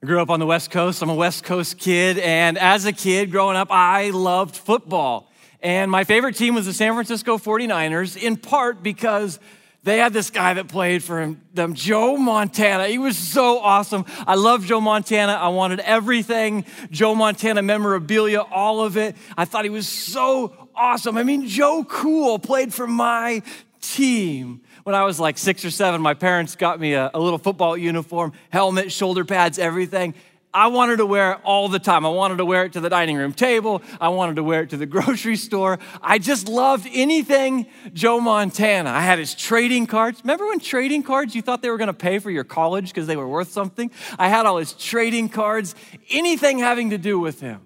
[0.00, 1.02] I grew up on the West Coast.
[1.02, 2.20] I'm a West Coast kid.
[2.20, 5.28] And as a kid growing up, I loved football.
[5.60, 9.40] And my favorite team was the San Francisco 49ers, in part because
[9.82, 12.86] they had this guy that played for them, Joe Montana.
[12.86, 14.04] He was so awesome.
[14.24, 15.32] I love Joe Montana.
[15.32, 19.16] I wanted everything Joe Montana memorabilia, all of it.
[19.36, 21.16] I thought he was so awesome.
[21.16, 23.42] I mean, Joe Cool played for my
[23.80, 27.38] team when I was like six or seven, my parents got me a, a, little
[27.38, 30.14] football uniform, helmet, shoulder pads, everything.
[30.54, 32.06] I wanted to wear it all the time.
[32.06, 33.82] I wanted to wear it to the dining room table.
[34.00, 35.78] I wanted to wear it to the grocery store.
[36.00, 38.88] I just loved anything Joe Montana.
[38.88, 40.22] I had his trading cards.
[40.24, 43.06] Remember when trading cards, you thought they were going to pay for your college because
[43.06, 43.90] they were worth something?
[44.18, 45.74] I had all his trading cards,
[46.08, 47.60] anything having to do with him.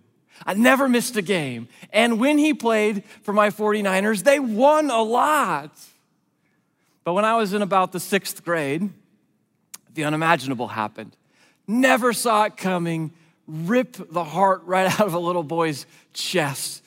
[0.44, 1.68] I never missed a game.
[1.92, 5.70] And when he played for my 49ers, they won a lot.
[7.04, 8.90] But when I was in about the sixth grade,
[9.94, 11.16] the unimaginable happened.
[11.66, 13.12] Never saw it coming,
[13.46, 16.82] rip the heart right out of a little boy's chest.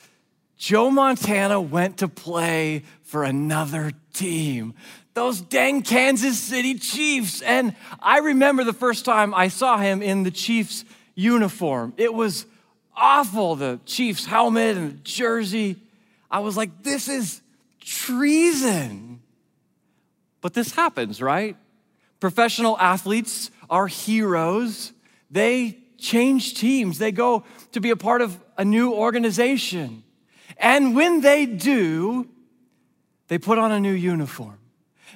[0.56, 4.74] Joe Montana went to play for another team.
[5.14, 7.42] Those dang Kansas City Chiefs.
[7.42, 11.92] And I remember the first time I saw him in the Chiefs uniform.
[11.96, 12.46] It was
[12.94, 15.76] awful the Chiefs helmet and the jersey.
[16.30, 17.40] I was like, this is
[17.80, 19.20] treason.
[20.40, 21.56] But this happens, right?
[22.20, 24.92] Professional athletes are heroes.
[25.30, 30.02] They change teams, they go to be a part of a new organization.
[30.58, 32.28] And when they do,
[33.28, 34.58] they put on a new uniform.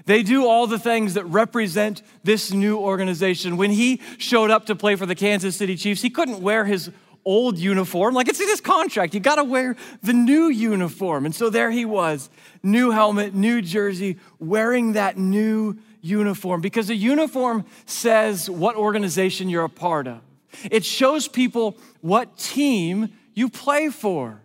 [0.06, 3.56] They do all the things that represent this new organization.
[3.56, 6.90] When he showed up to play for the Kansas City Chiefs, he couldn't wear his
[7.24, 8.14] old uniform.
[8.14, 9.14] Like it's in his contract.
[9.14, 11.26] You got to wear the new uniform.
[11.26, 12.30] And so there he was,
[12.62, 19.64] new helmet, new jersey, wearing that new uniform because a uniform says what organization you're
[19.64, 20.20] a part of.
[20.70, 24.40] It shows people what team you play for.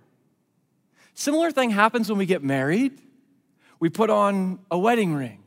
[1.13, 2.99] Similar thing happens when we get married.
[3.79, 5.41] We put on a wedding ring.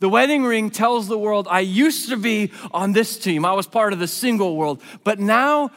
[0.00, 3.44] The wedding ring tells the world, I used to be on this team.
[3.44, 5.70] I was part of the single world, but now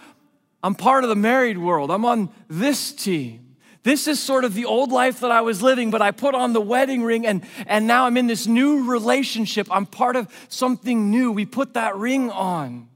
[0.68, 1.90] I'm part of the married world.
[1.90, 3.56] I'm on this team.
[3.84, 6.52] This is sort of the old life that I was living, but I put on
[6.52, 9.70] the wedding ring and, and now I'm in this new relationship.
[9.72, 11.32] I'm part of something new.
[11.32, 12.90] We put that ring on.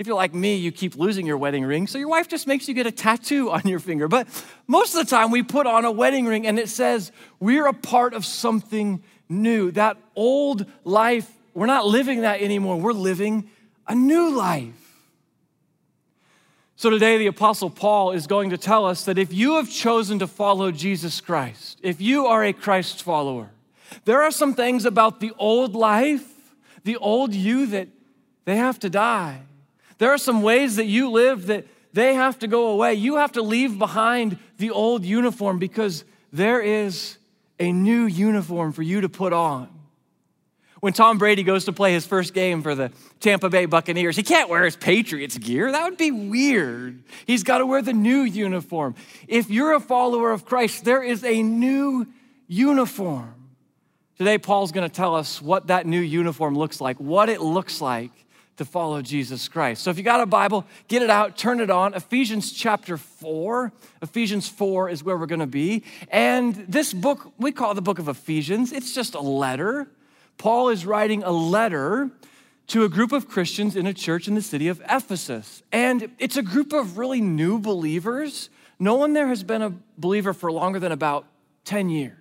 [0.00, 2.66] If you're like me, you keep losing your wedding ring, so your wife just makes
[2.66, 4.08] you get a tattoo on your finger.
[4.08, 4.26] But
[4.66, 7.72] most of the time, we put on a wedding ring and it says we're a
[7.72, 9.70] part of something new.
[9.70, 12.80] That old life, we're not living that anymore.
[12.80, 13.48] We're living
[13.86, 14.85] a new life.
[16.78, 20.18] So today, the Apostle Paul is going to tell us that if you have chosen
[20.18, 23.48] to follow Jesus Christ, if you are a Christ follower,
[24.04, 26.52] there are some things about the old life,
[26.84, 27.88] the old you, that
[28.44, 29.40] they have to die.
[29.96, 32.92] There are some ways that you live that they have to go away.
[32.92, 37.16] You have to leave behind the old uniform because there is
[37.58, 39.70] a new uniform for you to put on.
[40.80, 44.22] When Tom Brady goes to play his first game for the Tampa Bay Buccaneers, he
[44.22, 45.72] can't wear his Patriots gear.
[45.72, 47.02] That would be weird.
[47.26, 48.94] He's got to wear the new uniform.
[49.26, 52.06] If you're a follower of Christ, there is a new
[52.46, 53.34] uniform.
[54.18, 57.80] Today, Paul's going to tell us what that new uniform looks like, what it looks
[57.80, 58.10] like
[58.56, 59.82] to follow Jesus Christ.
[59.82, 61.94] So if you got a Bible, get it out, turn it on.
[61.94, 63.72] Ephesians chapter 4.
[64.02, 65.82] Ephesians 4 is where we're going to be.
[66.10, 68.72] And this book, we call the book of Ephesians.
[68.72, 69.88] It's just a letter
[70.38, 72.10] Paul is writing a letter
[72.68, 75.62] to a group of Christians in a church in the city of Ephesus.
[75.70, 78.50] And it's a group of really new believers.
[78.78, 81.26] No one there has been a believer for longer than about
[81.64, 82.16] 10 years.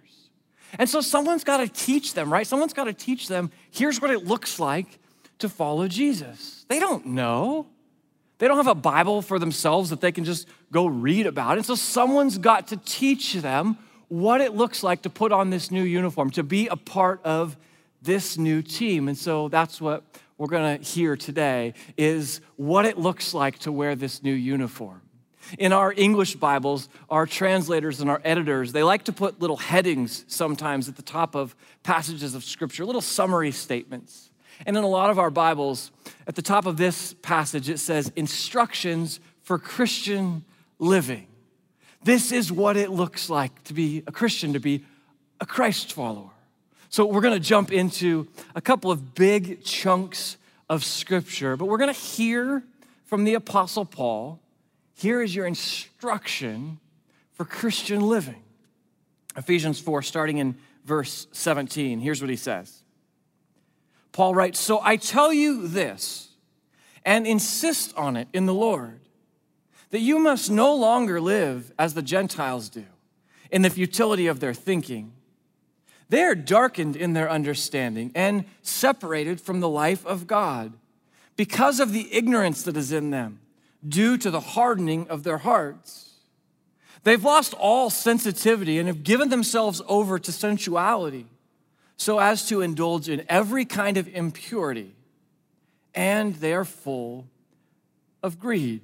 [0.78, 2.46] And so someone's got to teach them, right?
[2.46, 5.00] Someone's got to teach them here's what it looks like
[5.40, 6.66] to follow Jesus.
[6.68, 7.68] They don't know.
[8.38, 11.58] They don't have a Bible for themselves that they can just go read about.
[11.58, 13.78] And so someone's got to teach them
[14.10, 17.56] what it looks like to put on this new uniform, to be a part of
[18.06, 19.08] this new team.
[19.08, 20.04] And so that's what
[20.38, 25.02] we're going to hear today is what it looks like to wear this new uniform.
[25.60, 30.26] In our English Bibles, our translators and our editors, they like to put little headings
[30.28, 34.32] sometimes at the top of passages of scripture, little summary statements.
[34.66, 35.92] And in a lot of our Bibles,
[36.28, 40.44] at the top of this passage, it says instructions for Christian
[40.80, 41.28] living.
[42.04, 44.86] This is what it looks like to be a Christian, to be
[45.40, 46.32] a Christ follower.
[46.90, 50.38] So we're going to jump into a couple of big chunks
[50.70, 52.64] of scripture, but we're going to hear
[53.06, 54.40] from the Apostle Paul.
[54.96, 56.80] Here is your instruction
[57.34, 58.42] for Christian living.
[59.36, 60.56] Ephesians 4, starting in
[60.86, 62.00] verse 17.
[62.00, 62.84] Here's what he says
[64.12, 66.30] Paul writes So I tell you this,
[67.04, 69.02] and insist on it in the Lord
[69.92, 72.86] that you must no longer live as the Gentiles do,
[73.52, 75.14] in the futility of their thinking.
[76.10, 80.74] They are darkened in their understanding and separated from the life of God
[81.36, 83.40] because of the ignorance that is in them,
[83.88, 86.12] due to the hardening of their hearts.
[87.04, 91.28] They've lost all sensitivity and have given themselves over to sensuality
[91.98, 94.94] so as to indulge in every kind of impurity,
[95.94, 97.28] and they are full
[98.22, 98.82] of greed.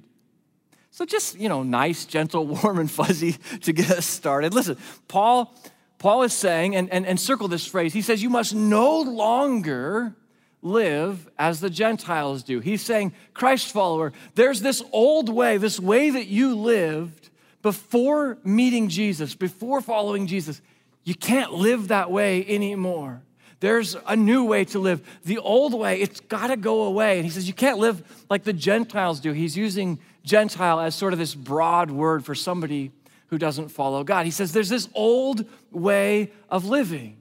[0.90, 3.32] So just, you know, nice, gentle, warm, and fuzzy
[3.62, 4.54] to get us started.
[4.54, 4.76] Listen,
[5.08, 5.54] Paul,
[6.02, 10.16] Paul is saying, and, and, and circle this phrase, he says, you must no longer
[10.60, 12.58] live as the Gentiles do.
[12.58, 17.30] He's saying, Christ follower, there's this old way, this way that you lived
[17.62, 20.60] before meeting Jesus, before following Jesus.
[21.04, 23.22] You can't live that way anymore.
[23.60, 25.08] There's a new way to live.
[25.24, 27.18] The old way, it's got to go away.
[27.18, 29.30] And he says, You can't live like the Gentiles do.
[29.30, 32.90] He's using Gentile as sort of this broad word for somebody
[33.32, 34.26] who doesn't follow God.
[34.26, 37.16] He says, There's this old way of living.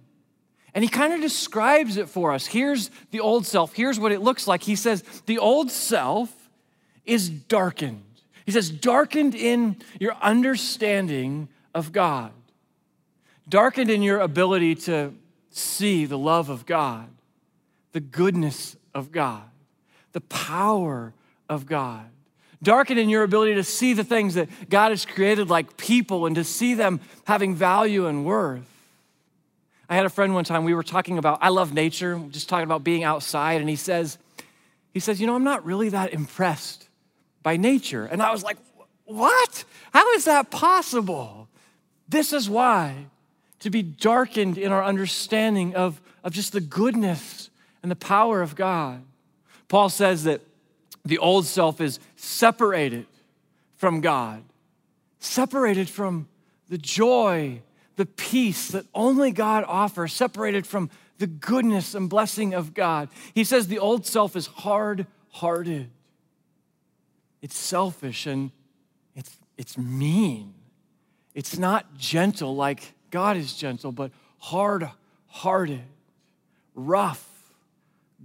[0.74, 2.46] And he kind of describes it for us.
[2.46, 3.74] Here's the old self.
[3.74, 4.62] Here's what it looks like.
[4.62, 6.30] He says, The old self
[7.06, 8.04] is darkened.
[8.46, 12.34] He says, darkened in your understanding of God,
[13.48, 15.14] darkened in your ability to
[15.50, 17.08] see the love of God,
[17.94, 19.44] the goodness of God,
[20.12, 21.14] the power
[21.48, 22.10] of God.
[22.64, 26.36] Darken in your ability to see the things that God has created like people and
[26.36, 28.68] to see them having value and worth.
[29.90, 32.64] I had a friend one time, we were talking about, I love nature, just talking
[32.64, 34.18] about being outside, and he says,
[34.94, 36.88] he says, you know, I'm not really that impressed
[37.44, 38.06] by nature.
[38.06, 38.58] And I was like,
[39.06, 39.64] what?
[39.92, 41.48] How is that possible?
[42.08, 43.06] This is why
[43.60, 47.50] to be darkened in our understanding of, of just the goodness
[47.82, 49.02] and the power of God.
[49.68, 50.42] Paul says that
[51.06, 53.06] the old self is separated
[53.76, 54.44] from God,
[55.20, 56.28] separated from
[56.70, 57.62] the joy,
[57.96, 63.10] the peace that only God offers, separated from the goodness and blessing of God.
[63.34, 65.90] He says the old self is hard hearted,
[67.42, 68.52] it's selfish, and
[69.16, 70.54] it's, it's mean.
[71.34, 74.90] It's not gentle like God is gentle, but hard
[75.28, 75.84] hearted,
[76.76, 77.26] rough,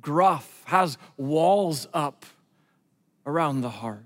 [0.01, 2.27] gruff, has walls up
[3.27, 4.05] around the heart.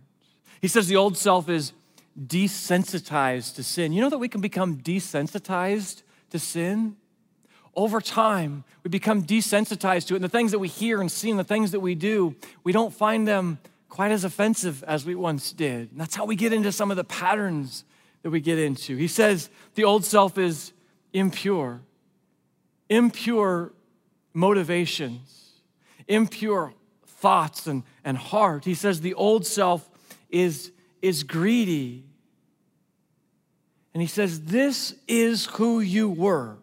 [0.60, 1.72] He says the old self is
[2.18, 3.92] desensitized to sin.
[3.92, 6.96] You know that we can become desensitized to sin?
[7.74, 10.16] Over time, we become desensitized to it.
[10.16, 12.34] And the things that we hear and see and the things that we do,
[12.64, 13.58] we don't find them
[13.88, 15.92] quite as offensive as we once did.
[15.92, 17.84] And that's how we get into some of the patterns
[18.22, 18.96] that we get into.
[18.96, 20.72] He says the old self is
[21.12, 21.80] impure,
[22.88, 23.72] impure
[24.32, 25.52] motivations,
[26.08, 26.74] impure
[27.20, 28.64] thoughts and, and heart.
[28.64, 29.88] He says the old self
[30.30, 30.72] is,
[31.02, 32.04] is greedy.
[33.92, 36.56] And he says, This is who you were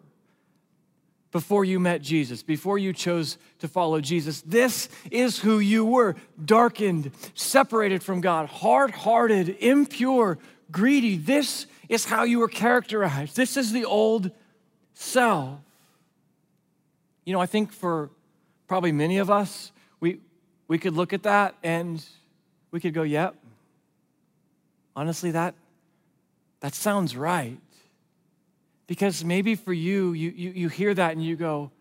[1.31, 4.41] before you met Jesus, before you chose to follow Jesus.
[4.41, 10.39] This is who you were darkened, separated from God, hard hearted, impure,
[10.71, 11.17] greedy.
[11.17, 13.35] This is how you were characterized.
[13.35, 14.31] This is the old
[14.93, 15.59] self.
[17.25, 18.09] You know, I think for
[18.67, 19.71] probably many of us,
[20.67, 22.03] we, could look at that and
[22.71, 23.35] we could go, yep,
[24.95, 25.55] honestly, that,
[26.59, 27.57] that sounds right.
[28.87, 31.71] Because maybe for you, you, you, you hear that and you go,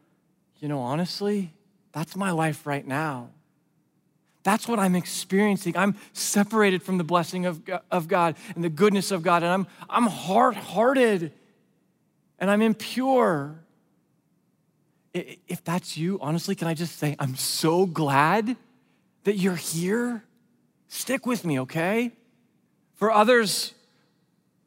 [0.59, 1.53] you know, honestly,
[1.93, 3.31] that's my life right now.
[4.43, 5.77] That's what I'm experiencing.
[5.77, 9.67] I'm separated from the blessing of, of God and the goodness of God, and I'm,
[9.91, 11.33] I'm hard hearted
[12.39, 13.57] and I'm impure.
[15.13, 18.57] If that's you, honestly, can I just say, I'm so glad
[19.27, 20.23] that you're here?
[20.87, 22.13] Stick with me, okay?
[22.95, 23.75] For others,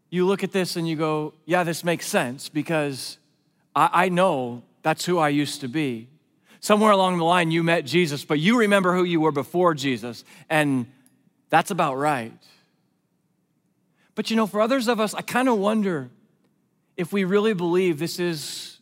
[0.09, 3.17] you look at this and you go, yeah, this makes sense because
[3.73, 6.09] I, I know that's who I used to be.
[6.59, 10.25] Somewhere along the line, you met Jesus, but you remember who you were before Jesus,
[10.49, 10.87] and
[11.49, 12.33] that's about right.
[14.13, 16.09] But you know, for others of us, I kind of wonder
[16.97, 18.79] if we really believe this is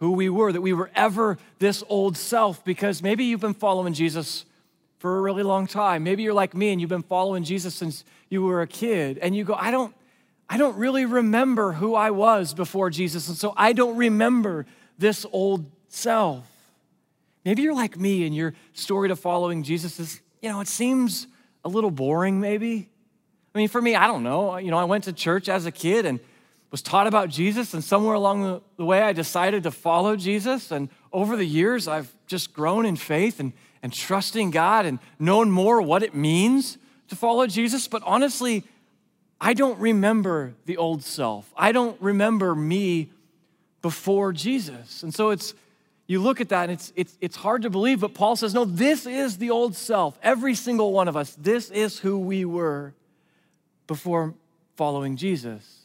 [0.00, 3.92] who we were, that we were ever this old self, because maybe you've been following
[3.92, 4.46] Jesus
[4.98, 6.02] for a really long time.
[6.02, 9.34] Maybe you're like me and you've been following Jesus since you were a kid, and
[9.34, 9.94] you go, I don't.
[10.50, 14.64] I don't really remember who I was before Jesus, and so I don't remember
[14.96, 16.46] this old self.
[17.44, 21.26] Maybe you're like me and your story to following Jesus is, you know, it seems
[21.66, 22.88] a little boring, maybe.
[23.54, 24.56] I mean, for me, I don't know.
[24.56, 26.18] You know, I went to church as a kid and
[26.70, 30.70] was taught about Jesus, and somewhere along the way, I decided to follow Jesus.
[30.70, 35.50] And over the years, I've just grown in faith and, and trusting God and knowing
[35.50, 37.88] more what it means to follow Jesus.
[37.88, 38.64] But honestly,
[39.40, 41.52] I don't remember the old self.
[41.56, 43.10] I don't remember me
[43.82, 45.02] before Jesus.
[45.02, 45.54] And so it's,
[46.06, 48.64] you look at that and it's, it's, it's hard to believe, but Paul says, no,
[48.64, 50.18] this is the old self.
[50.22, 52.94] Every single one of us, this is who we were
[53.86, 54.34] before
[54.76, 55.82] following Jesus.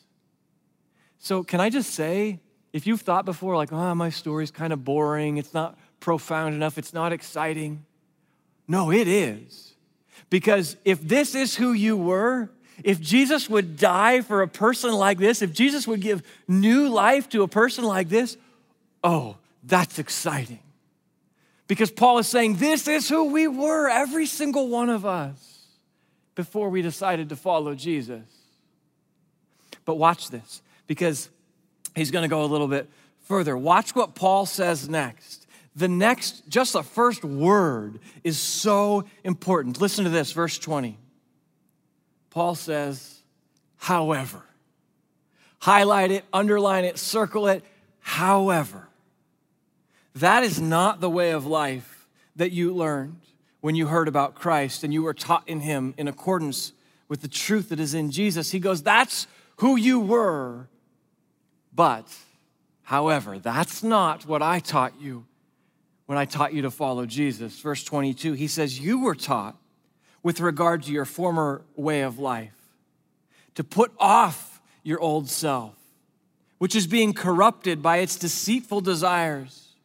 [1.19, 2.39] So, can I just say,
[2.73, 6.77] if you've thought before, like, oh, my story's kind of boring, it's not profound enough,
[6.77, 7.85] it's not exciting.
[8.67, 9.73] No, it is.
[10.29, 12.49] Because if this is who you were,
[12.83, 17.29] if Jesus would die for a person like this, if Jesus would give new life
[17.29, 18.35] to a person like this,
[19.01, 20.59] oh, that's exciting.
[21.67, 25.67] Because Paul is saying, this is who we were, every single one of us,
[26.35, 28.25] before we decided to follow Jesus.
[29.85, 31.29] But watch this, because
[31.95, 32.89] he's going to go a little bit
[33.21, 33.55] further.
[33.55, 35.42] Watch what Paul says next.
[35.75, 39.81] The next, just the first word is so important.
[39.81, 40.97] Listen to this, verse 20.
[42.29, 43.19] Paul says,
[43.77, 44.43] however.
[45.59, 47.63] Highlight it, underline it, circle it,
[48.01, 48.87] however.
[50.15, 53.21] That is not the way of life that you learned
[53.61, 56.73] when you heard about Christ and you were taught in Him in accordance
[57.07, 58.51] with the truth that is in Jesus.
[58.51, 59.25] He goes, That's
[59.57, 60.67] who you were.
[61.73, 62.07] But,
[62.83, 65.25] however, that's not what I taught you
[66.05, 67.59] when I taught you to follow Jesus.
[67.59, 69.55] Verse 22, he says, You were taught
[70.21, 72.55] with regard to your former way of life,
[73.55, 75.75] to put off your old self,
[76.57, 79.75] which is being corrupted by its deceitful desires,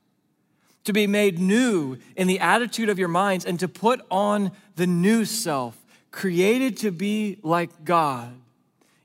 [0.84, 4.87] to be made new in the attitude of your minds, and to put on the
[4.87, 5.76] new self,
[6.10, 8.32] created to be like God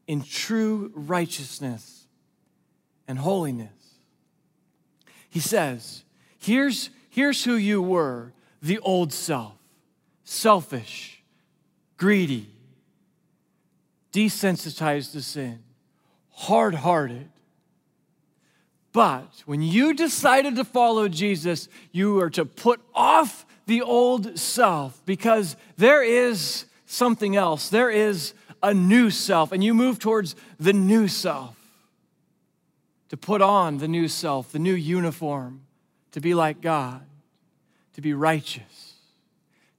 [0.07, 2.05] in true righteousness
[3.07, 3.69] and holiness.
[5.29, 6.03] He says,
[6.37, 9.53] Here's, here's who you were the old self,
[10.23, 11.21] selfish
[11.95, 12.49] greedy,
[14.11, 15.59] desensitized to sin,
[16.31, 17.29] hard hearted.
[18.91, 25.01] But when you decided to follow Jesus, you are to put off the old self
[25.05, 27.69] because there is something else.
[27.69, 31.55] There is a new self, and you move towards the new self.
[33.09, 35.61] To put on the new self, the new uniform,
[36.13, 37.01] to be like God,
[37.93, 38.93] to be righteous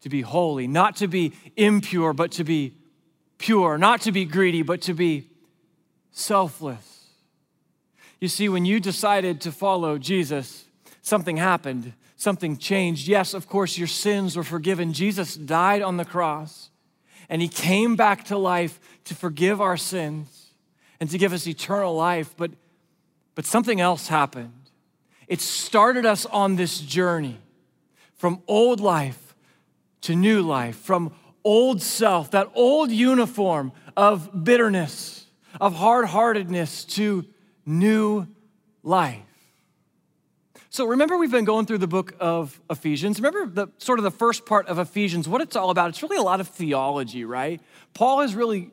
[0.05, 2.75] to be holy, not to be impure, but to be
[3.39, 5.31] pure, not to be greedy, but to be
[6.13, 7.07] selfless.
[8.21, 10.67] You see, when you decided to follow Jesus,
[11.01, 13.09] something happened, something changed.
[13.09, 14.93] Yes, of course, your sins were forgiven.
[14.93, 16.69] Jesus died on the cross,
[17.31, 20.51] and he came back to life to forgive our sins
[21.01, 22.35] and to give us eternal life.
[22.37, 22.51] But,
[23.35, 24.64] but something else happened.
[25.29, 27.39] It started us on this journey
[28.15, 29.35] from old life
[30.03, 31.13] to new life, from
[31.45, 35.27] old self, that old uniform of bitterness,
[35.61, 37.25] of hard heartedness, to
[37.67, 38.27] new
[38.83, 39.21] life.
[40.71, 43.21] So remember, we've been going through the book of Ephesians.
[43.21, 45.91] Remember the sort of the first part of Ephesians, what it's all about.
[45.91, 47.61] It's really a lot of theology, right?
[47.93, 48.73] Paul is really,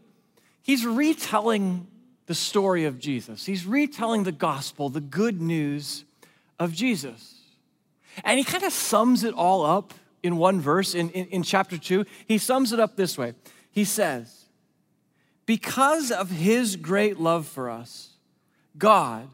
[0.63, 1.87] he's retelling
[2.25, 3.45] the story of Jesus.
[3.45, 6.05] He's retelling the gospel, the good news
[6.61, 7.41] of Jesus.
[8.23, 11.75] And he kind of sums it all up in one verse in, in, in chapter
[11.75, 12.05] 2.
[12.27, 13.33] He sums it up this way
[13.71, 14.45] He says,
[15.47, 18.11] Because of his great love for us,
[18.77, 19.27] God,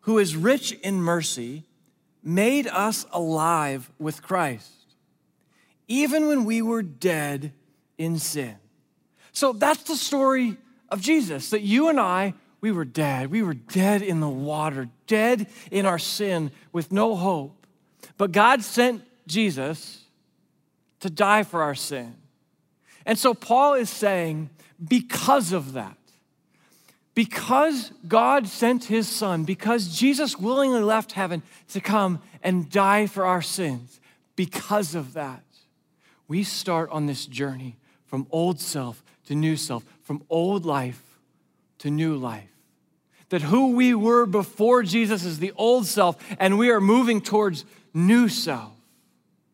[0.00, 1.62] who is rich in mercy,
[2.20, 4.96] made us alive with Christ,
[5.86, 7.52] even when we were dead
[7.96, 8.56] in sin.
[9.30, 10.56] So that's the story
[10.88, 13.30] of Jesus, that you and I, we were dead.
[13.30, 17.66] We were dead in the water, dead in our sin with no hope.
[18.16, 20.04] But God sent Jesus
[21.00, 22.14] to die for our sin.
[23.04, 24.48] And so Paul is saying,
[24.82, 25.98] because of that,
[27.14, 33.26] because God sent his son, because Jesus willingly left heaven to come and die for
[33.26, 34.00] our sins,
[34.36, 35.42] because of that,
[36.28, 37.76] we start on this journey
[38.06, 41.18] from old self to new self, from old life
[41.78, 42.51] to new life.
[43.32, 47.64] That who we were before Jesus is the old self, and we are moving towards
[47.94, 48.72] new self.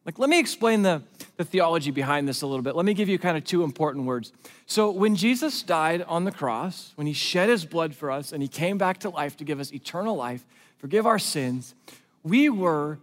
[0.05, 1.01] Like, let me explain the,
[1.37, 2.75] the theology behind this a little bit.
[2.75, 4.33] Let me give you kind of two important words.
[4.67, 8.43] So, when Jesus died on the cross, when he shed his blood for us and
[8.43, 10.45] he came back to life to give us eternal life,
[10.79, 11.77] forgive our sins,
[12.25, 12.99] we were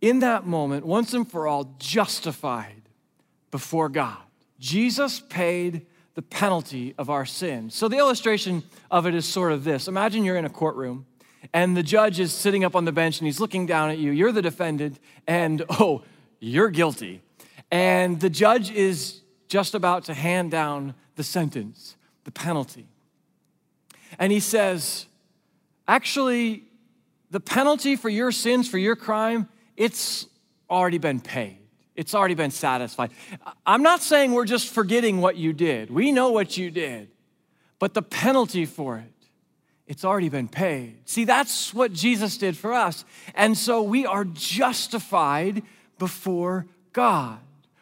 [0.00, 2.82] in that moment, once and for all, justified
[3.52, 4.18] before God.
[4.58, 7.70] Jesus paid the penalty of our sin.
[7.70, 11.06] So, the illustration of it is sort of this Imagine you're in a courtroom
[11.52, 14.10] and the judge is sitting up on the bench and he's looking down at you.
[14.10, 16.02] You're the defendant, and oh,
[16.38, 17.22] you're guilty.
[17.70, 22.86] And the judge is just about to hand down the sentence, the penalty.
[24.18, 25.06] And he says,
[25.88, 26.64] Actually,
[27.30, 30.26] the penalty for your sins, for your crime, it's
[30.68, 31.59] already been paid.
[32.00, 33.10] It's already been satisfied.
[33.66, 35.90] I'm not saying we're just forgetting what you did.
[35.90, 37.10] We know what you did.
[37.78, 39.12] But the penalty for it,
[39.86, 40.96] it's already been paid.
[41.04, 43.04] See, that's what Jesus did for us.
[43.34, 45.62] And so we are justified
[45.98, 46.64] before
[46.94, 47.38] God.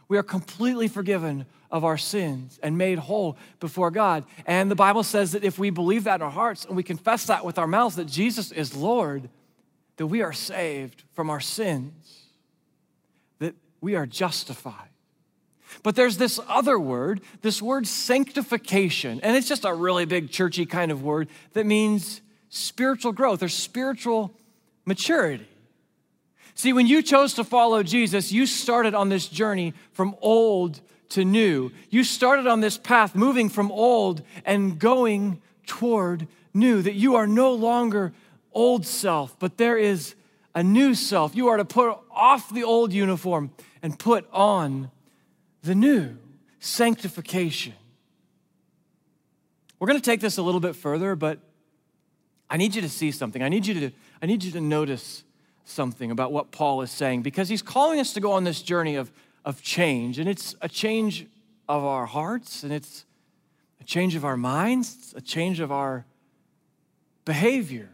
[0.09, 4.25] We are completely forgiven of our sins and made whole before God.
[4.47, 7.27] And the Bible says that if we believe that in our hearts and we confess
[7.27, 9.29] that with our mouths that Jesus is Lord,
[9.97, 12.18] that we are saved from our sins,
[13.81, 14.89] we are justified.
[15.83, 20.67] But there's this other word, this word sanctification, and it's just a really big churchy
[20.67, 24.33] kind of word that means spiritual growth or spiritual
[24.85, 25.47] maturity.
[26.55, 30.81] See, when you chose to follow Jesus, you started on this journey from old
[31.11, 31.71] to new.
[31.91, 37.27] You started on this path moving from old and going toward new, that you are
[37.27, 38.13] no longer
[38.53, 40.15] old self, but there is
[40.55, 41.37] a new self.
[41.37, 44.91] You are to put off the old uniform and put on
[45.63, 46.17] the new
[46.61, 47.75] sanctification.
[49.79, 51.39] We're going to take this a little bit further, but
[52.51, 53.43] I need you to see something.
[53.43, 53.91] I need you to,
[54.23, 55.25] I need you to notice
[55.65, 58.97] something about what Paul is saying because he's calling us to go on this journey
[58.97, 59.13] of,
[59.45, 60.19] of change.
[60.19, 61.27] And it's a change
[61.69, 63.05] of our hearts, and it's
[63.81, 66.07] a change of our minds, a change of our
[67.25, 67.91] behavior.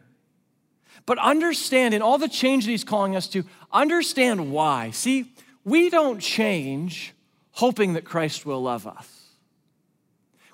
[1.06, 4.92] But understand in all the change that he's calling us to, understand why.
[4.92, 5.32] See,
[5.64, 7.14] we don't change
[7.52, 9.08] hoping that Christ will love us.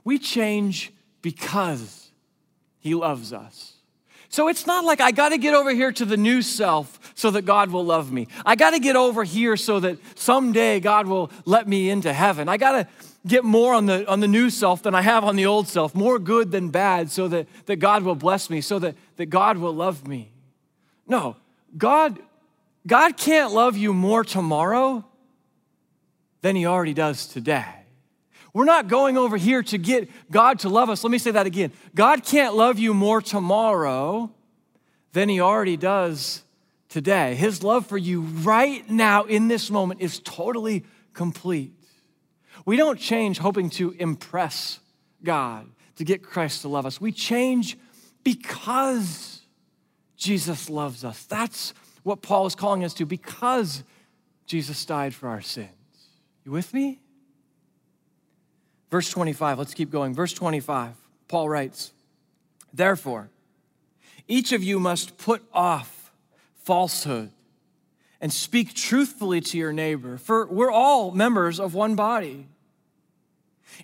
[0.04, 2.10] We change because
[2.78, 3.74] he loves us.
[4.28, 7.32] So it's not like I got to get over here to the new self so
[7.32, 8.28] that God will love me.
[8.46, 12.48] I got to get over here so that someday God will let me into heaven.
[12.48, 12.86] I got to
[13.26, 15.96] get more on the, on the new self than I have on the old self,
[15.96, 19.58] more good than bad, so that, that God will bless me, so that, that God
[19.58, 20.30] will love me.
[21.08, 21.36] No,
[21.76, 22.20] God,
[22.90, 25.04] God can't love you more tomorrow
[26.40, 27.64] than He already does today.
[28.52, 31.04] We're not going over here to get God to love us.
[31.04, 31.70] Let me say that again.
[31.94, 34.34] God can't love you more tomorrow
[35.12, 36.42] than He already does
[36.88, 37.36] today.
[37.36, 41.72] His love for you right now in this moment is totally complete.
[42.66, 44.80] We don't change hoping to impress
[45.22, 47.00] God, to get Christ to love us.
[47.00, 47.78] We change
[48.24, 49.42] because
[50.16, 51.24] Jesus loves us.
[51.26, 53.82] That's what Paul is calling us to because
[54.46, 55.70] Jesus died for our sins.
[56.44, 57.00] You with me?
[58.90, 60.14] Verse 25, let's keep going.
[60.14, 60.94] Verse 25,
[61.28, 61.92] Paul writes,
[62.72, 63.30] Therefore,
[64.26, 66.12] each of you must put off
[66.64, 67.30] falsehood
[68.20, 72.46] and speak truthfully to your neighbor, for we're all members of one body.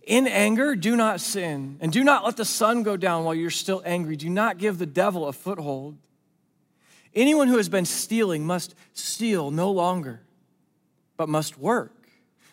[0.02, 3.50] In anger, do not sin, and do not let the sun go down while you're
[3.50, 4.16] still angry.
[4.16, 5.96] Do not give the devil a foothold.
[7.16, 10.20] Anyone who has been stealing must steal no longer,
[11.16, 11.92] but must work.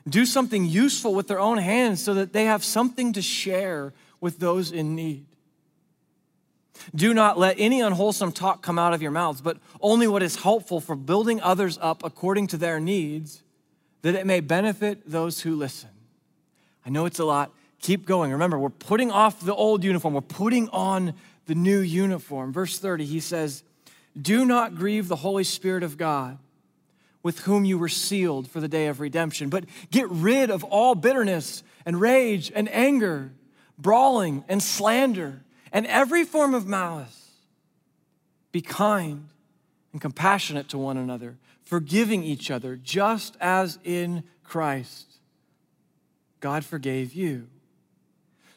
[0.08, 4.40] Do something useful with their own hands so that they have something to share with
[4.40, 5.26] those in need.
[6.96, 10.38] Do not let any unwholesome talk come out of your mouths, but only what is
[10.38, 13.44] helpful for building others up according to their needs,
[14.02, 15.90] that it may benefit those who listen.
[16.86, 17.52] I know it's a lot.
[17.82, 18.32] Keep going.
[18.32, 21.14] Remember, we're putting off the old uniform, we're putting on
[21.48, 22.54] the new uniform.
[22.54, 23.64] Verse 30, he says,
[24.20, 26.38] do not grieve the Holy Spirit of God,
[27.22, 30.96] with whom you were sealed for the day of redemption, but get rid of all
[30.96, 33.32] bitterness and rage and anger,
[33.78, 37.32] brawling and slander, and every form of malice.
[38.52, 39.30] Be kind
[39.92, 45.14] and compassionate to one another, forgiving each other, just as in Christ
[46.44, 47.48] God forgave you.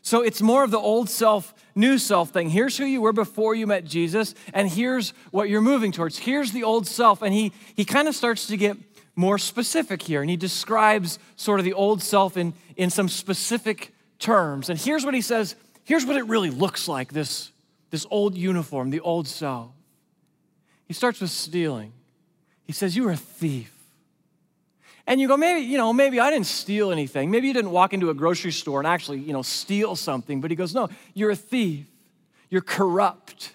[0.06, 2.48] So it's more of the old self, new self thing.
[2.48, 6.16] Here's who you were before you met Jesus, and here's what you're moving towards.
[6.16, 7.22] Here's the old self.
[7.22, 8.76] And he, he kind of starts to get
[9.16, 13.92] more specific here, and he describes sort of the old self in, in some specific
[14.20, 14.70] terms.
[14.70, 17.50] And here's what he says here's what it really looks like this,
[17.90, 19.72] this old uniform, the old self.
[20.86, 21.92] He starts with stealing.
[22.62, 23.75] He says, You're a thief.
[25.06, 27.30] And you go, maybe, you know, maybe I didn't steal anything.
[27.30, 30.40] Maybe you didn't walk into a grocery store and actually, you know, steal something.
[30.40, 31.86] But he goes, no, you're a thief.
[32.50, 33.54] You're corrupt.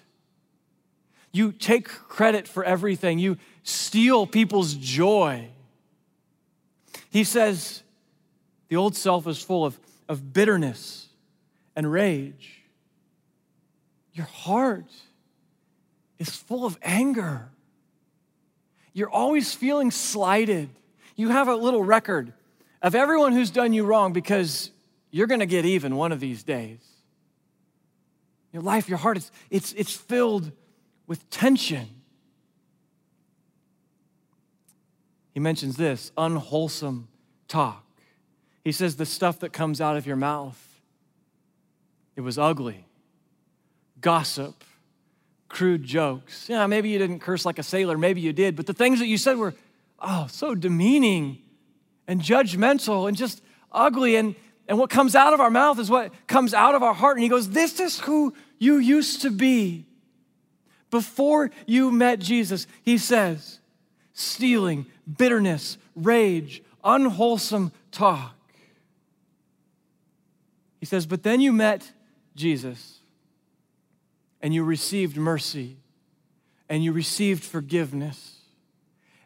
[1.30, 3.18] You take credit for everything.
[3.18, 5.48] You steal people's joy.
[7.10, 7.82] He says
[8.68, 11.08] the old self is full of, of bitterness
[11.76, 12.62] and rage.
[14.14, 14.90] Your heart
[16.18, 17.48] is full of anger.
[18.94, 20.68] You're always feeling slighted.
[21.16, 22.32] You have a little record
[22.80, 24.70] of everyone who's done you wrong because
[25.10, 26.80] you're going to get even one of these days.
[28.52, 30.52] Your life, your heart, it's, it's, it's filled
[31.06, 31.88] with tension.
[35.32, 37.08] He mentions this unwholesome
[37.48, 37.84] talk.
[38.64, 40.58] He says the stuff that comes out of your mouth,
[42.14, 42.86] it was ugly.
[44.00, 44.64] Gossip,
[45.48, 46.48] crude jokes.
[46.48, 49.06] Yeah, maybe you didn't curse like a sailor, maybe you did, but the things that
[49.06, 49.54] you said were,
[50.02, 51.38] oh, so demeaning
[52.06, 54.16] and judgmental and just ugly.
[54.16, 54.34] And,
[54.68, 57.16] and what comes out of our mouth is what comes out of our heart.
[57.16, 59.86] And he goes, This is who you used to be.
[60.90, 63.60] Before you met Jesus, he says,
[64.12, 64.84] stealing,
[65.16, 68.34] bitterness, rage, unwholesome talk.
[70.80, 71.90] He says, But then you met
[72.36, 72.98] Jesus
[74.42, 75.76] and you received mercy
[76.68, 78.31] and you received forgiveness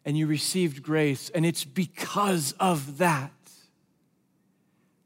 [0.06, 1.30] and you received grace.
[1.34, 3.32] And it's because of that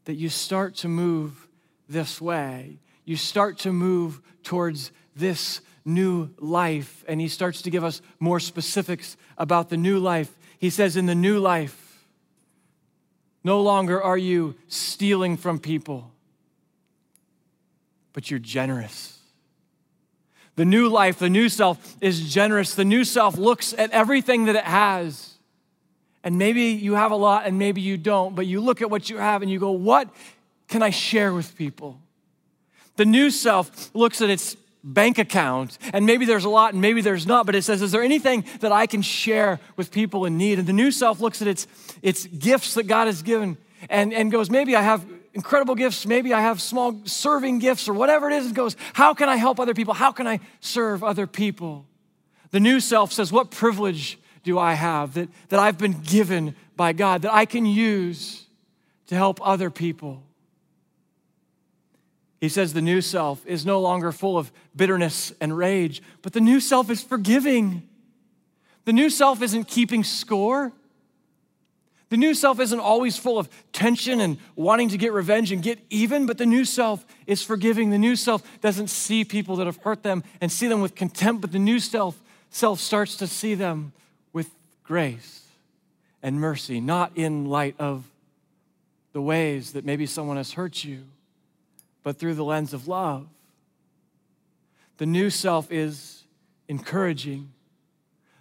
[0.04, 1.48] that you start to move
[1.88, 2.78] this way.
[3.06, 7.02] You start to move towards this new life.
[7.08, 10.36] And he starts to give us more specifics about the new life.
[10.58, 12.06] He says, In the new life,
[13.42, 16.12] no longer are you stealing from people,
[18.12, 19.19] but you're generous.
[20.56, 22.74] The new life, the new self is generous.
[22.74, 25.34] The new self looks at everything that it has.
[26.22, 29.08] And maybe you have a lot and maybe you don't, but you look at what
[29.08, 30.08] you have and you go, What
[30.68, 32.00] can I share with people?
[32.96, 35.78] The new self looks at its bank account.
[35.92, 38.44] And maybe there's a lot and maybe there's not, but it says, Is there anything
[38.60, 40.58] that I can share with people in need?
[40.58, 41.66] And the new self looks at its,
[42.02, 43.56] its gifts that God has given
[43.88, 47.94] and, and goes, Maybe I have incredible gifts, maybe I have small serving gifts or
[47.94, 49.94] whatever it is, and goes, How can I help other people?
[49.94, 51.86] How can I serve other people?
[52.50, 56.92] The new self says, What privilege do I have that, that I've been given by
[56.92, 58.46] God that I can use
[59.06, 60.22] to help other people?
[62.40, 66.40] He says the new self is no longer full of bitterness and rage, but the
[66.40, 67.86] new self is forgiving.
[68.86, 70.72] The new self isn't keeping score.
[72.10, 75.78] The new self isn't always full of tension and wanting to get revenge and get
[75.90, 77.90] even, but the new self is forgiving.
[77.90, 81.40] The new self doesn't see people that have hurt them and see them with contempt,
[81.40, 82.20] but the new self,
[82.50, 83.92] self starts to see them
[84.32, 84.50] with
[84.82, 85.44] grace
[86.22, 88.04] and mercy, not in light of
[89.12, 91.04] the ways that maybe someone has hurt you
[92.02, 93.26] but through the lens of love.
[94.98, 96.24] The new self is
[96.68, 97.50] encouraging.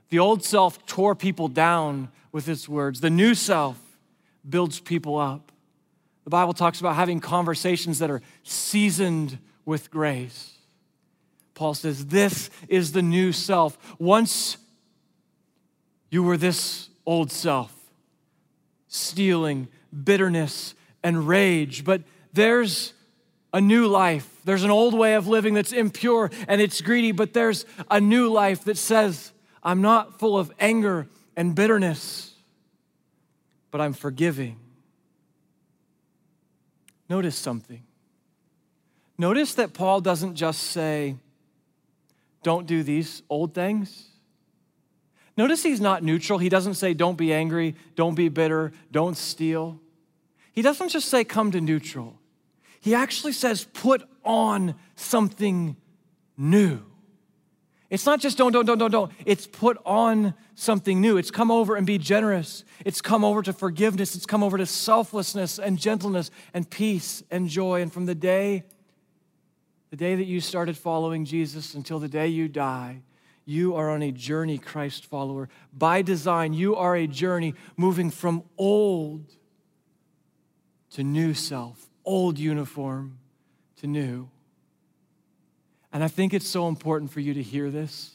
[0.09, 3.01] The old self tore people down with its words.
[3.01, 3.79] The new self
[4.47, 5.51] builds people up.
[6.23, 10.53] The Bible talks about having conversations that are seasoned with grace.
[11.53, 13.77] Paul says, This is the new self.
[13.99, 14.57] Once
[16.09, 17.73] you were this old self,
[18.87, 19.67] stealing,
[20.03, 22.93] bitterness, and rage, but there's
[23.53, 24.29] a new life.
[24.45, 28.31] There's an old way of living that's impure and it's greedy, but there's a new
[28.31, 29.31] life that says,
[29.63, 31.07] I'm not full of anger
[31.39, 32.33] and bitterness,
[33.71, 34.57] but I'm forgiving.
[37.09, 37.81] Notice something.
[39.17, 41.15] Notice that Paul doesn't just say,
[42.43, 44.09] don't do these old things.
[45.37, 46.39] Notice he's not neutral.
[46.39, 49.79] He doesn't say, don't be angry, don't be bitter, don't steal.
[50.51, 52.19] He doesn't just say, come to neutral.
[52.81, 55.77] He actually says, put on something
[56.35, 56.88] new.
[57.89, 59.11] It's not just don't, don't, don't, don't, don't.
[59.25, 61.17] It's put on something new.
[61.17, 62.63] It's come over and be generous.
[62.85, 64.15] It's come over to forgiveness.
[64.15, 67.81] It's come over to selflessness and gentleness and peace and joy.
[67.81, 68.63] And from the day,
[69.89, 73.01] the day that you started following Jesus until the day you die,
[73.45, 75.49] you are on a journey, Christ follower.
[75.73, 79.33] By design, you are a journey moving from old
[80.91, 83.19] to new self old uniform
[83.77, 84.29] to new.
[85.91, 88.11] And I think it's so important for you to hear this.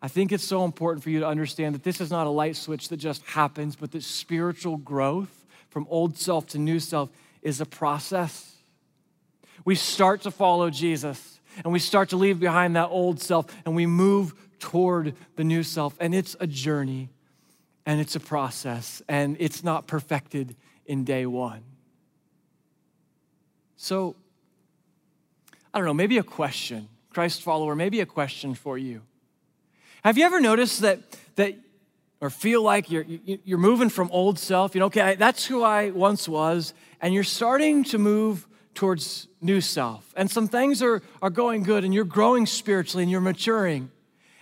[0.00, 2.56] I think it's so important for you to understand that this is not a light
[2.56, 7.08] switch that just happens, but that spiritual growth from old self to new self
[7.40, 8.56] is a process.
[9.64, 13.76] We start to follow Jesus and we start to leave behind that old self and
[13.76, 15.96] we move toward the new self.
[16.00, 17.10] And it's a journey
[17.86, 21.62] and it's a process and it's not perfected in day one.
[23.76, 24.16] So,
[25.72, 29.02] I don't know, maybe a question, Christ follower, maybe a question for you.
[30.04, 31.00] Have you ever noticed that,
[31.36, 31.54] that
[32.20, 33.04] or feel like you're,
[33.44, 34.74] you're moving from old self?
[34.74, 39.60] You know, okay, that's who I once was, and you're starting to move towards new
[39.60, 40.12] self.
[40.16, 43.90] And some things are, are going good, and you're growing spiritually, and you're maturing.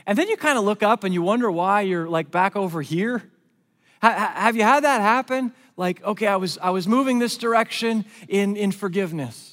[0.07, 2.83] And then you kind of look up and you wonder why you're like back over
[2.83, 3.23] here.
[4.01, 5.53] have you had that happen?
[5.81, 9.50] like, okay, I was, I was moving this direction in, in forgiveness.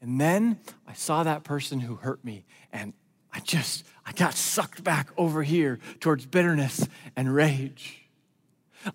[0.00, 2.92] And then I saw that person who hurt me, and
[3.32, 8.06] I just, I got sucked back over here towards bitterness and rage.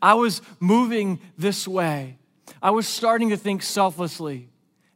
[0.02, 2.18] I was moving this way.
[2.62, 4.50] I was starting to think selflessly.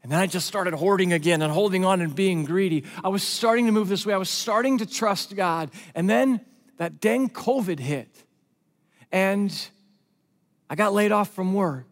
[0.04, 2.84] And then I just started hoarding again and holding on and being greedy.
[3.04, 4.14] I was starting to move this way.
[4.14, 5.72] I was starting to trust God.
[5.96, 6.42] And then
[6.78, 8.24] that dang COVID hit.
[9.12, 9.52] And
[10.70, 11.88] I got laid off from work.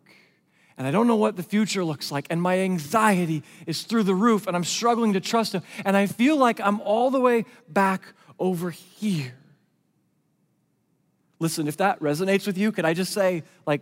[0.78, 2.28] And I don't know what the future looks like.
[2.30, 4.48] And my anxiety is through the roof.
[4.48, 5.62] And I'm struggling to trust Him.
[5.86, 8.02] And I feel like I'm all the way back
[8.40, 9.36] over here.
[11.40, 13.82] Listen, if that resonates with you, could I just say, like,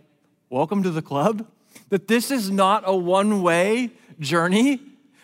[0.50, 1.46] welcome to the club?
[1.88, 4.80] That this is not a one way journey.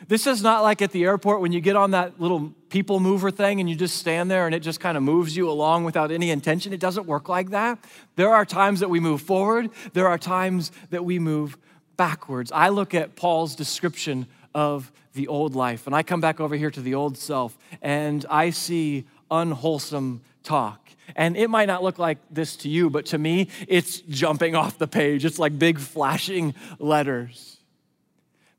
[0.07, 3.31] This is not like at the airport when you get on that little people mover
[3.31, 6.11] thing and you just stand there and it just kind of moves you along without
[6.11, 6.72] any intention.
[6.72, 7.78] It doesn't work like that.
[8.16, 11.57] There are times that we move forward, there are times that we move
[11.96, 12.52] backwards.
[12.52, 16.70] I look at Paul's description of the old life and I come back over here
[16.70, 20.88] to the old self and I see unwholesome talk.
[21.16, 24.78] And it might not look like this to you, but to me, it's jumping off
[24.78, 25.24] the page.
[25.24, 27.57] It's like big flashing letters.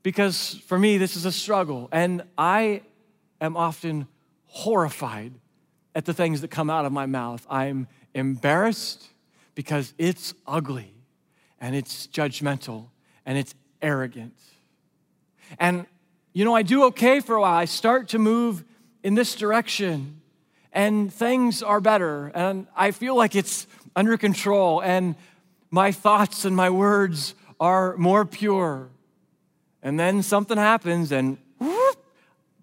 [0.02, 1.88] Because for me, this is a struggle.
[1.92, 2.82] And I
[3.40, 4.06] am often
[4.46, 5.32] horrified
[5.94, 7.46] at the things that come out of my mouth.
[7.50, 9.08] I'm embarrassed
[9.54, 10.92] because it's ugly
[11.60, 12.88] and it's judgmental
[13.26, 14.34] and it's arrogant.
[15.58, 15.86] And,
[16.32, 17.56] you know, I do okay for a while.
[17.56, 18.64] I start to move
[19.02, 20.20] in this direction
[20.72, 25.16] and things are better and I feel like it's under control and
[25.70, 28.88] my thoughts and my words are more pure.
[29.82, 31.38] And then something happens and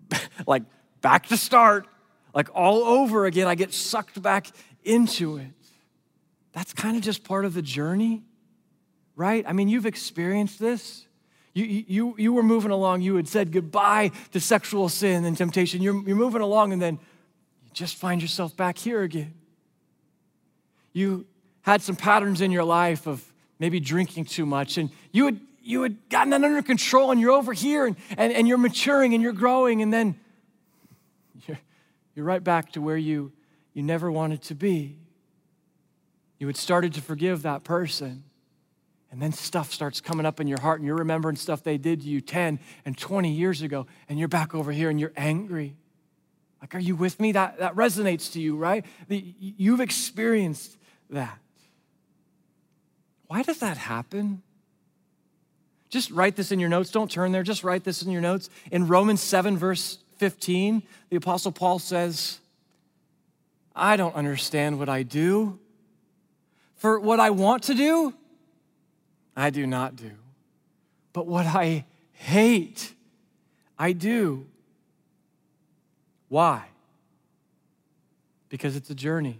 [0.48, 0.64] like
[1.02, 1.88] back to start,
[2.34, 3.48] like all over again.
[3.48, 4.48] I get sucked back
[4.84, 5.48] into it.
[6.54, 8.24] That's kind of just part of the journey,
[9.16, 9.46] right?
[9.48, 11.06] I mean, you've experienced this.
[11.54, 15.82] You, you, you were moving along, you had said goodbye to sexual sin and temptation.
[15.82, 17.00] You're, you're moving along, and then
[17.64, 19.34] you just find yourself back here again.
[20.94, 21.26] You
[21.62, 23.24] had some patterns in your life of
[23.60, 27.32] maybe drinking too much, and you had, you had gotten that under control, and you're
[27.32, 30.20] over here, and, and, and you're maturing and you're growing, and then
[31.46, 31.60] you're,
[32.16, 33.32] you're right back to where you,
[33.74, 34.98] you never wanted to be.
[36.40, 38.24] You had started to forgive that person.
[39.12, 42.02] And then stuff starts coming up in your heart, and you're remembering stuff they did
[42.02, 45.76] to you 10 and 20 years ago, and you're back over here and you're angry.
[46.62, 47.34] Like, are you with me?
[47.34, 48.86] That, that resonates to you, right?
[49.08, 50.78] The, you've experienced
[51.10, 51.40] that.
[53.28, 54.42] Why does that happen?
[55.90, 56.92] Just write this in your notes.
[56.92, 57.44] Don't turn there.
[57.44, 58.50] Just write this in your notes.
[58.72, 62.40] In Romans 7, verse 15, the Apostle Paul says,
[63.76, 65.60] I don't understand what I do.
[66.76, 68.14] For what I want to do,
[69.36, 70.12] I do not do.
[71.14, 72.94] But what I hate,
[73.78, 74.46] I do.
[76.28, 76.66] Why?
[78.50, 79.40] Because it's a journey.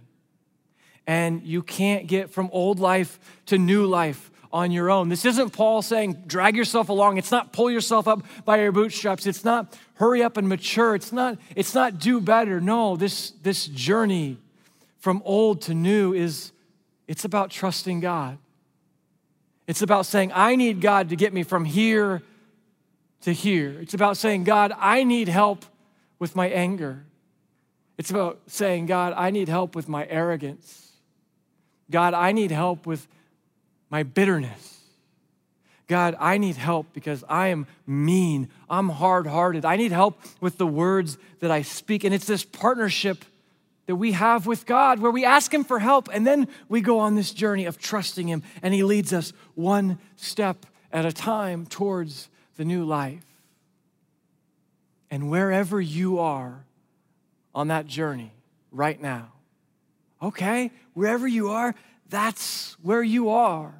[1.06, 5.08] And you can't get from old life to new life on your own.
[5.08, 7.18] This isn't Paul saying drag yourself along.
[7.18, 9.26] It's not pull yourself up by your bootstraps.
[9.26, 10.94] It's not hurry up and mature.
[10.94, 12.60] It's not it's not do better.
[12.60, 14.38] No, this this journey
[14.98, 16.52] from old to new is
[17.06, 18.38] it's about trusting God.
[19.66, 22.22] It's about saying I need God to get me from here
[23.22, 23.78] to here.
[23.80, 25.64] It's about saying God, I need help
[26.18, 27.04] with my anger.
[27.98, 30.92] It's about saying God, I need help with my arrogance.
[31.90, 33.08] God, I need help with
[33.90, 34.78] my bitterness.
[35.86, 38.48] God, I need help because I am mean.
[38.68, 39.64] I'm hard hearted.
[39.64, 42.04] I need help with the words that I speak.
[42.04, 43.24] And it's this partnership
[43.86, 46.98] that we have with God where we ask Him for help and then we go
[46.98, 51.64] on this journey of trusting Him and He leads us one step at a time
[51.64, 53.24] towards the new life.
[55.10, 56.64] And wherever you are
[57.54, 58.30] on that journey
[58.70, 59.32] right now,
[60.20, 61.74] okay, wherever you are,
[62.08, 63.74] that's where you are.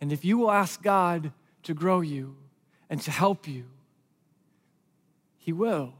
[0.00, 1.32] And if you will ask God
[1.64, 2.36] to grow you
[2.90, 3.64] and to help you,
[5.38, 5.94] He will.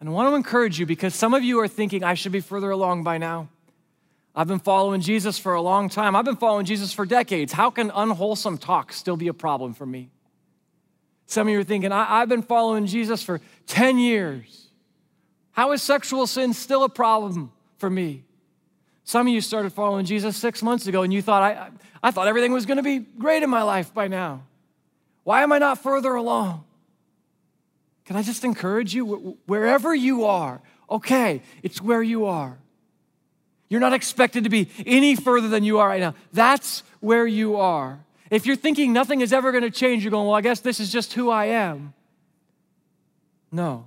[0.00, 2.40] And I want to encourage you because some of you are thinking, I should be
[2.40, 3.48] further along by now.
[4.36, 6.16] I've been following Jesus for a long time.
[6.16, 7.52] I've been following Jesus for decades.
[7.52, 10.10] How can unwholesome talk still be a problem for me?
[11.26, 14.68] Some of you are thinking, I- have been following Jesus for 10 years.
[15.52, 18.24] How is sexual sin still a problem for me?
[19.04, 21.68] Some of you started following Jesus six months ago and you thought, I,
[22.02, 24.42] I thought everything was going to be great in my life by now.
[25.24, 26.64] Why am I not further along?
[28.06, 29.38] Can I just encourage you?
[29.46, 32.58] Wherever you are, okay, it's where you are.
[33.68, 36.14] You're not expected to be any further than you are right now.
[36.32, 38.00] That's where you are.
[38.30, 40.80] If you're thinking nothing is ever going to change, you're going, well, I guess this
[40.80, 41.94] is just who I am.
[43.50, 43.86] No.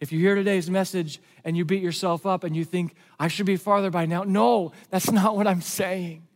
[0.00, 3.46] If you hear today's message and you beat yourself up and you think, I should
[3.46, 6.26] be farther by now, no, that's not what I'm saying.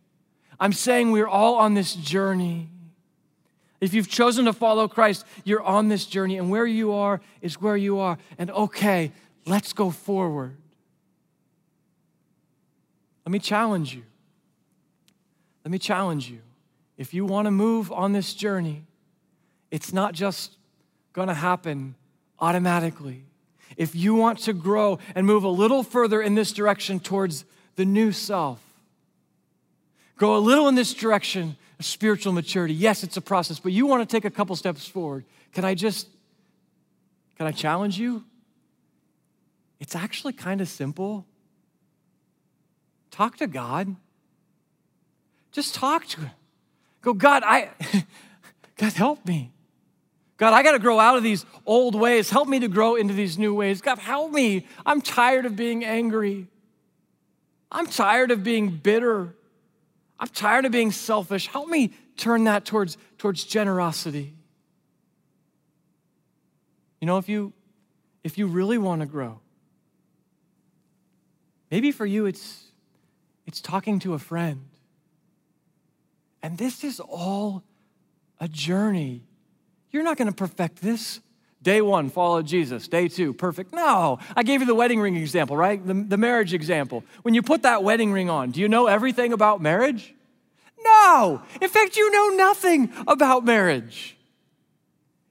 [0.59, 2.69] I'm saying we're all on this journey.
[3.79, 7.61] If you've chosen to follow Christ, you're on this journey, and where you are is
[7.61, 8.17] where you are.
[8.39, 9.11] And okay,
[9.45, 10.57] let's go forward.
[13.25, 14.03] Let me challenge you.
[15.63, 16.39] Let me challenge you.
[16.97, 18.83] If you want to move on this journey,
[19.69, 20.57] it's not just
[21.13, 21.95] going to happen
[22.39, 23.26] automatically.
[23.75, 27.85] If you want to grow and move a little further in this direction towards the
[27.85, 28.61] new self,
[30.17, 32.73] go a little in this direction of spiritual maturity.
[32.73, 35.25] Yes, it's a process, but you want to take a couple steps forward.
[35.53, 36.07] Can I just,
[37.37, 38.23] can I challenge you?
[39.79, 41.25] It's actually kind of simple.
[43.11, 43.95] Talk to God.
[45.51, 46.31] Just talk to Him.
[47.01, 47.69] Go, God, I,
[48.77, 49.51] God, help me.
[50.37, 52.29] God, I got to grow out of these old ways.
[52.29, 53.81] Help me to grow into these new ways.
[53.81, 54.67] God, help me.
[54.85, 56.47] I'm tired of being angry.
[57.71, 59.35] I'm tired of being bitter.
[60.19, 61.47] I'm tired of being selfish.
[61.47, 64.35] Help me turn that towards, towards generosity.
[67.01, 67.53] You know, if you
[68.23, 69.39] if you really want to grow,
[71.69, 72.63] maybe for you it's
[73.45, 74.65] it's talking to a friend.
[76.41, 77.63] And this is all
[78.39, 79.26] a journey.
[79.91, 81.19] You're not going to perfect this.
[81.63, 82.87] Day one, follow Jesus.
[82.87, 83.73] Day two, perfect.
[83.73, 85.85] No, I gave you the wedding ring example, right?
[85.85, 87.03] The, the marriage example.
[87.23, 90.13] When you put that wedding ring on, do you know everything about marriage?
[90.79, 91.41] No.
[91.59, 94.15] In fact, you know nothing about marriage.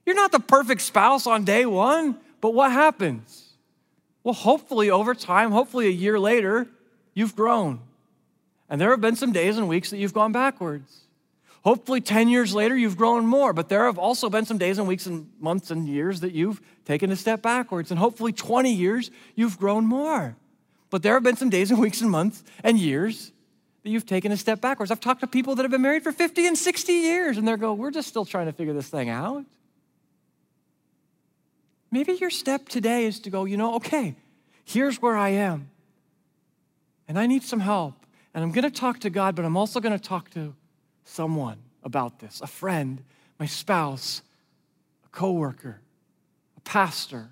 [0.05, 3.53] You're not the perfect spouse on day one, but what happens?
[4.23, 6.67] Well, hopefully, over time, hopefully, a year later,
[7.13, 7.79] you've grown.
[8.69, 11.06] And there have been some days and weeks that you've gone backwards.
[11.67, 14.87] Hopefully, 10 years later, you've grown more, but there have also been some days and
[14.87, 17.91] weeks and months and years that you've taken a step backwards.
[17.91, 20.37] And hopefully, 20 years, you've grown more.
[20.89, 23.33] But there have been some days and weeks and months and years
[23.83, 24.91] that you've taken a step backwards.
[24.91, 27.57] I've talked to people that have been married for 50 and 60 years, and they're
[27.57, 29.43] going, We're just still trying to figure this thing out.
[31.91, 34.15] Maybe your step today is to go, you know, okay,
[34.63, 35.69] here's where I am,
[37.09, 38.05] and I need some help.
[38.33, 40.55] And I'm going to talk to God, but I'm also going to talk to
[41.07, 43.03] someone about this a friend,
[43.39, 44.21] my spouse,
[45.05, 45.81] a coworker,
[46.57, 47.29] a pastor.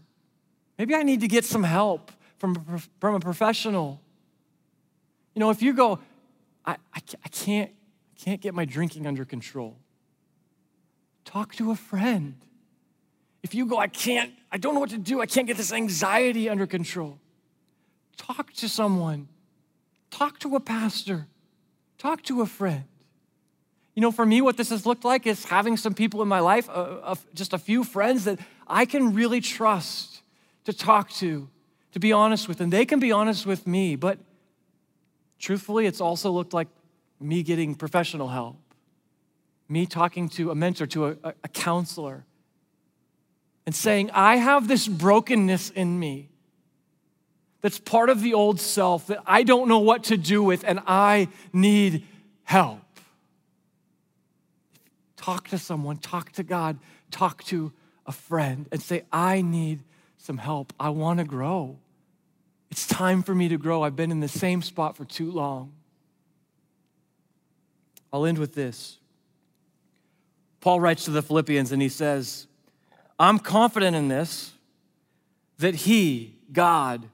[0.78, 4.02] Maybe I need to get some help from, from a professional.
[5.34, 6.00] You know, if you go,
[6.66, 9.78] I, I, I, can't, I can't get my drinking under control,
[11.24, 12.36] talk to a friend.
[13.42, 15.72] If you go, I can't, I don't know what to do, I can't get this
[15.72, 17.20] anxiety under control,
[18.18, 19.30] talk to someone
[20.16, 21.28] Talk to a pastor,
[21.98, 22.86] talk to a friend.
[23.96, 26.42] You know, for me, what this has looked like is having some people in my
[26.42, 30.22] life, uh, uh, just a few friends that I can really trust
[30.66, 31.48] to talk to,
[31.94, 33.96] to be honest with, and they can be honest with me.
[33.96, 34.20] But
[35.40, 36.68] truthfully, it's also looked like
[37.22, 38.58] me getting professional help,
[39.70, 42.26] me talking to a mentor, to a, a counselor,
[43.66, 46.30] and saying, I have this brokenness in me
[47.62, 50.82] that's part of the old self that I don't know what to do with and
[50.86, 52.06] I need
[52.44, 52.85] help.
[55.26, 56.78] Talk to someone, talk to God,
[57.10, 57.74] talk to
[58.06, 59.82] a friend, and say, I need
[60.20, 60.72] some help.
[60.80, 61.80] I want to grow.
[62.70, 63.82] It's time for me to grow.
[63.82, 65.72] I've been in the same spot for too long.
[68.14, 69.00] I'll end with this.
[70.62, 72.46] Paul writes to the Philippians and he says,
[73.18, 74.52] I'm confident in this,
[75.58, 77.10] that he, God,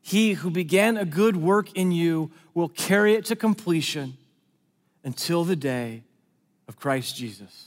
[0.00, 4.18] he who began a good work in you will carry it to completion
[5.02, 6.04] until the day
[6.68, 7.66] of Christ Jesus.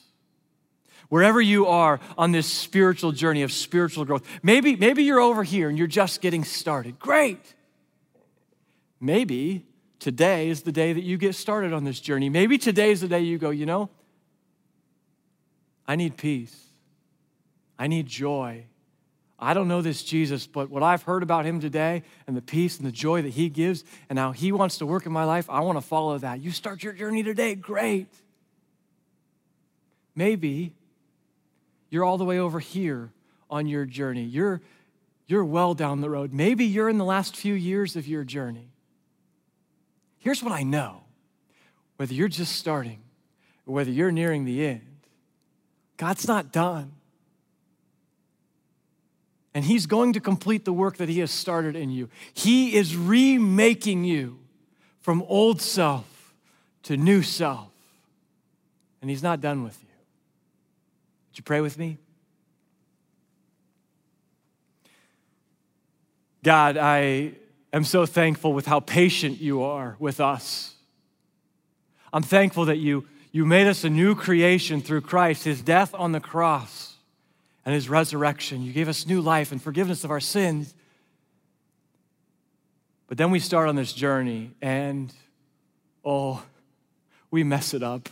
[1.10, 5.70] Wherever you are on this spiritual journey of spiritual growth, maybe, maybe you're over here
[5.70, 7.00] and you're just getting started.
[7.00, 7.54] Great.
[9.00, 9.66] Maybe
[10.00, 12.30] today is the day that you get started on this journey.
[12.30, 13.90] Maybe today is the day you go, you know,
[15.88, 16.56] I need peace.
[17.80, 18.66] I need joy.
[19.40, 22.78] I don't know this Jesus, but what I've heard about him today and the peace
[22.78, 25.48] and the joy that he gives and how he wants to work in my life,
[25.50, 26.42] I want to follow that.
[26.42, 28.08] You start your journey today, great.
[30.18, 30.74] Maybe
[31.92, 33.12] you're all the way over here
[33.52, 34.24] on your journey.
[34.24, 34.62] You're,
[35.28, 36.34] you're well down the road.
[36.34, 38.72] Maybe you're in the last few years of your journey.
[40.18, 41.04] Here's what I know
[41.98, 43.00] whether you're just starting
[43.68, 44.82] or whether you're nearing the end,
[45.98, 46.94] God's not done.
[49.54, 52.10] And He's going to complete the work that He has started in you.
[52.34, 54.40] He is remaking you
[55.00, 56.34] from old self
[56.84, 57.70] to new self.
[59.02, 59.87] And He's not done with you.
[61.38, 62.00] Would you pray with me?
[66.44, 67.34] God, I
[67.72, 70.74] am so thankful with how patient you are with us.
[72.12, 76.12] I'm thankful that you, you made us a new creation through Christ, his death on
[76.12, 76.96] the cross
[77.66, 78.64] and his resurrection.
[78.64, 80.74] You gave us new life and forgiveness of our sins.
[83.06, 85.14] But then we start on this journey and,
[86.04, 86.44] oh,
[87.30, 88.10] we mess it up.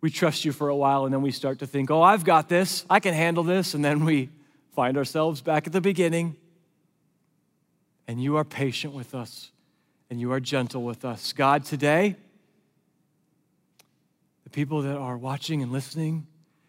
[0.00, 2.48] We trust you for a while and then we start to think, oh, I've got
[2.48, 3.74] this, I can handle this.
[3.74, 4.30] And then we
[4.74, 6.36] find ourselves back at the beginning
[8.06, 9.50] and you are patient with us
[10.08, 11.32] and you are gentle with us.
[11.32, 12.16] God, today,
[14.44, 16.26] the people that are watching and listening,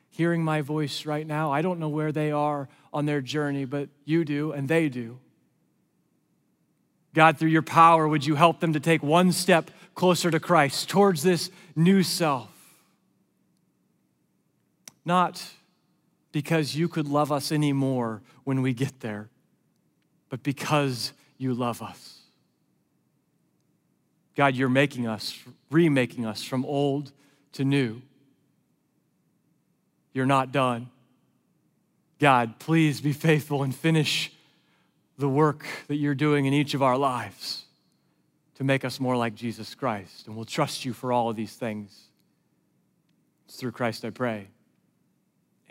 [0.09, 3.89] hearing my voice right now, I don't know where they are on their journey, but
[4.03, 5.19] you do and they do.
[7.13, 10.89] God, through your power, would you help them to take one step closer to Christ,
[10.89, 12.49] towards this new self?
[15.05, 15.43] Not
[16.31, 19.29] because you could love us anymore when we get there,
[20.29, 22.19] but because you love us.
[24.35, 25.37] God, you're making us,
[25.69, 27.11] remaking us from old
[27.53, 28.01] to new.
[30.13, 30.89] You're not done.
[32.19, 34.31] God, please be faithful and finish
[35.17, 37.65] the work that you're doing in each of our lives
[38.55, 40.27] to make us more like Jesus Christ.
[40.27, 41.97] And we'll trust you for all of these things.
[43.47, 44.47] It's through Christ I pray.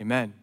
[0.01, 0.38] Amen.